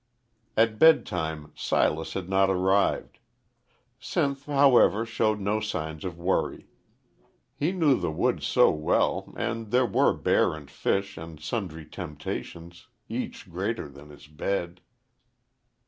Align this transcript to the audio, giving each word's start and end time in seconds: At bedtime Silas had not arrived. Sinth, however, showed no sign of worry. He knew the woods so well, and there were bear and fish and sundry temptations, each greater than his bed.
At 0.57 0.79
bedtime 0.79 1.51
Silas 1.55 2.15
had 2.15 2.27
not 2.27 2.49
arrived. 2.49 3.19
Sinth, 4.01 4.45
however, 4.45 5.05
showed 5.05 5.39
no 5.39 5.59
sign 5.59 5.99
of 6.03 6.17
worry. 6.17 6.65
He 7.55 7.71
knew 7.71 7.99
the 7.99 8.09
woods 8.09 8.47
so 8.47 8.71
well, 8.71 9.31
and 9.37 9.69
there 9.69 9.85
were 9.85 10.13
bear 10.13 10.55
and 10.55 10.71
fish 10.71 11.19
and 11.19 11.39
sundry 11.39 11.85
temptations, 11.85 12.87
each 13.09 13.47
greater 13.47 13.87
than 13.87 14.09
his 14.09 14.25
bed. 14.25 14.81